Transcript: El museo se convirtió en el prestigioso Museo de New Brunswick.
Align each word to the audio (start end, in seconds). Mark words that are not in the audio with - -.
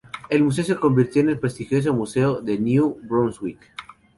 El 0.31 0.41
museo 0.43 0.65
se 0.65 0.75
convirtió 0.77 1.21
en 1.21 1.29
el 1.29 1.37
prestigioso 1.37 1.93
Museo 1.93 2.41
de 2.41 2.57
New 2.57 2.97
Brunswick. 3.03 3.59